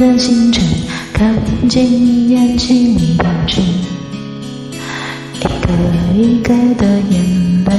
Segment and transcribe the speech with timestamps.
[0.00, 0.64] 的清晨，
[1.12, 1.36] 看
[1.68, 3.60] 见你眼睛里的痣，
[5.42, 5.68] 一个
[6.16, 7.22] 一个的眼
[7.66, 7.70] 泪，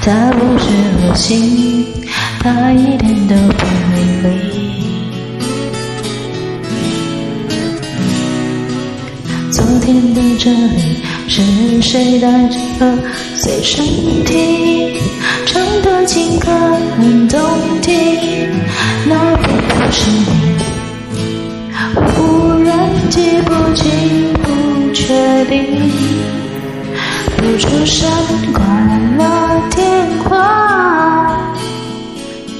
[0.00, 0.64] 它不是
[0.96, 1.84] 恶心，
[2.38, 4.30] 它一点都不美丽。
[9.50, 12.56] 昨天的这里是谁带着
[13.36, 13.84] 随身
[14.24, 14.98] 听，
[27.36, 28.08] 不出声
[28.52, 29.22] 关了
[29.74, 29.84] 电
[30.24, 30.28] 话，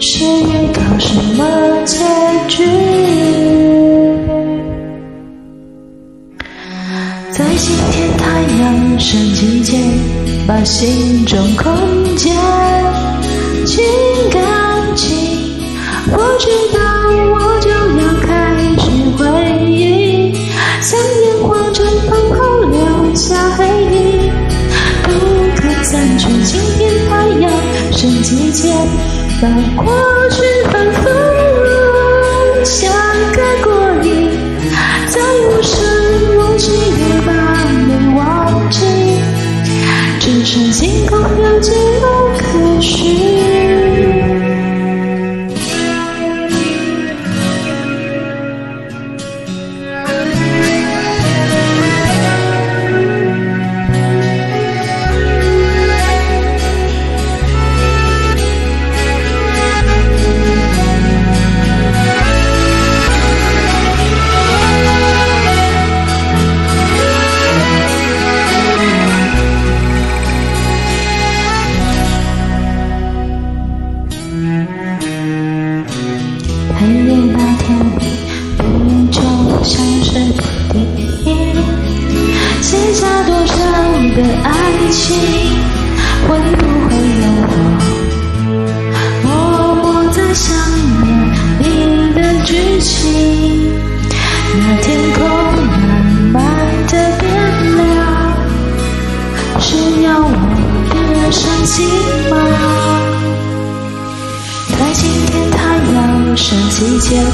[0.01, 1.45] 是预告什么
[1.85, 1.99] 结
[2.49, 2.65] 局？
[7.31, 8.25] 在今天太
[8.61, 9.81] 阳升起前，
[10.47, 11.73] 把心中空
[12.17, 12.35] 间
[13.65, 13.83] 清
[14.31, 14.41] 干
[14.95, 15.09] 净，
[26.79, 27.51] 天太阳
[27.93, 28.77] 升起前，
[29.41, 29.49] 把
[29.83, 31.10] 过去反复
[82.93, 83.55] 剩下多少
[84.17, 84.51] 的爱
[84.91, 85.15] 情？
[86.27, 86.91] 会不会
[87.21, 87.53] 让我
[89.23, 89.31] 默
[89.77, 90.51] 默的想
[90.99, 91.07] 念
[91.61, 92.91] 你的剧情？
[94.59, 95.19] 那天空
[95.71, 95.87] 慢
[96.33, 96.43] 慢
[96.89, 97.31] 的变
[97.77, 97.87] 亮，
[99.61, 99.69] 是
[100.03, 100.27] 要我
[100.91, 101.87] 别伤心
[102.29, 102.35] 吗？
[104.77, 105.59] 在今天太
[105.95, 107.25] 阳升起前，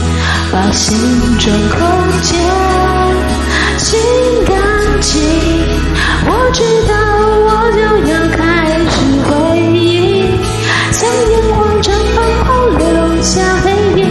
[0.52, 0.98] 把心
[1.38, 1.80] 中空
[2.20, 2.95] 间。
[5.06, 5.14] 干净，
[6.26, 6.58] 我知
[6.88, 6.92] 道
[7.46, 7.78] 我就
[8.10, 8.42] 要开
[8.90, 9.30] 始回
[9.72, 10.34] 忆，
[10.90, 10.98] 像
[11.30, 11.86] 烟花绽
[12.16, 12.82] 放后留
[13.22, 13.30] 下
[13.62, 14.02] 黑影，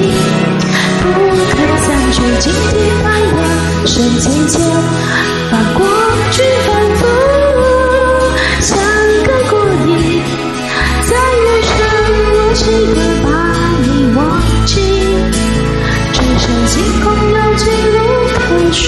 [1.03, 1.06] 不
[1.51, 2.17] 可散去。
[2.39, 2.73] 今天
[3.03, 3.44] 太阳
[3.85, 4.56] 升起前，
[5.51, 5.85] 把过
[6.31, 6.35] 去
[6.66, 7.01] 反复
[8.62, 8.72] 像
[9.25, 9.53] 个过
[9.88, 9.91] 瘾，
[11.03, 11.12] 在
[11.44, 11.75] 无声
[12.31, 12.63] 无息
[12.95, 13.27] 的把
[13.83, 13.85] 你
[14.16, 14.19] 忘
[14.66, 14.72] 记。
[16.67, 16.73] 星
[17.03, 17.63] 空有记
[17.94, 17.97] 录
[18.33, 18.39] 可
[18.72, 18.83] 循，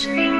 [0.00, 0.39] change.